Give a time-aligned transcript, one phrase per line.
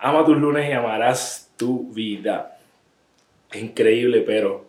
[0.00, 2.58] Ama tus lunes y amarás tu vida.
[3.50, 4.66] Es increíble, pero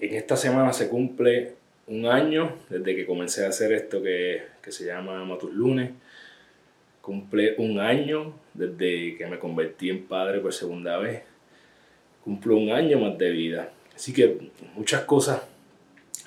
[0.00, 1.54] en esta semana se cumple
[1.86, 5.92] un año desde que comencé a hacer esto que, se llama Ama tus lunes.
[7.00, 11.22] Cumple un año desde que me convertí en padre por segunda vez.
[12.22, 13.70] Cumplo un año más de vida.
[13.94, 15.42] Así que muchas cosas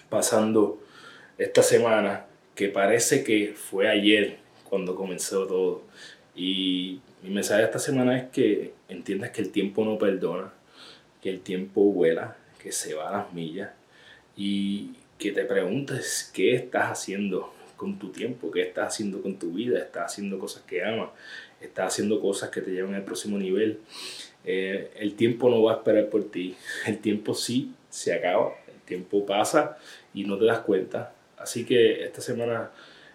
[0.09, 0.81] pasando
[1.37, 4.37] esta semana que parece que fue ayer
[4.69, 5.83] cuando comenzó todo.
[6.35, 10.53] Y mi mensaje esta semana es que entiendas que el tiempo no perdona,
[11.21, 13.71] que el tiempo vuela, que se va a las millas
[14.35, 19.51] y que te preguntes qué estás haciendo con tu tiempo, qué estás haciendo con tu
[19.51, 21.09] vida, estás haciendo cosas que amas,
[21.59, 23.79] estás haciendo cosas que te llevan al próximo nivel.
[24.45, 26.55] Eh, el tiempo no va a esperar por ti,
[26.87, 29.77] el tiempo sí se acaba, el tiempo pasa
[30.13, 31.13] y no te das cuenta.
[31.37, 32.71] Así que esta semana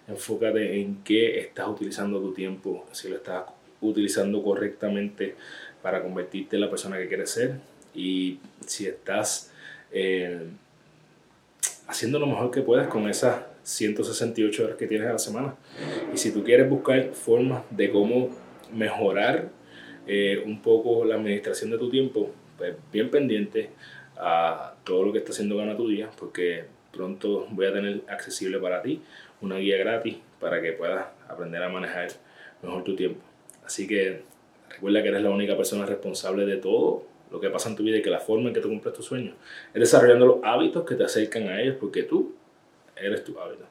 [0.08, 3.44] enfócate en qué estás utilizando tu tiempo, si lo estás
[3.80, 5.34] utilizando correctamente
[5.82, 7.54] para convertirte en la persona que quieres ser
[7.94, 9.52] y si estás
[9.92, 10.46] eh,
[11.86, 15.54] haciendo lo mejor que puedas con esas 168 horas que tienes a la semana.
[16.14, 18.30] Y si tú quieres buscar formas de cómo
[18.72, 19.48] mejorar
[20.06, 23.70] eh, un poco la administración de tu tiempo, pues bien pendiente
[24.16, 26.64] a todo lo que está haciendo Gana tu Día, porque
[26.96, 29.02] pronto voy a tener accesible para ti
[29.40, 32.08] una guía gratis para que puedas aprender a manejar
[32.62, 33.20] mejor tu tiempo.
[33.64, 34.22] Así que
[34.70, 37.98] recuerda que eres la única persona responsable de todo lo que pasa en tu vida
[37.98, 39.34] y que la forma en que tú cumples tus sueños
[39.74, 42.34] es desarrollando los hábitos que te acercan a ellos porque tú
[42.96, 43.64] eres tu hábito.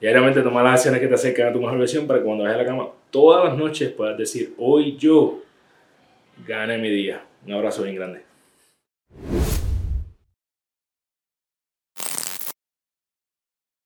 [0.00, 2.58] Diariamente toma las acciones que te acercan a tu mejor versión para que cuando vayas
[2.58, 5.42] a la cama todas las noches puedas decir, hoy yo
[6.46, 7.22] gane mi día.
[7.46, 8.22] Un abrazo bien grande.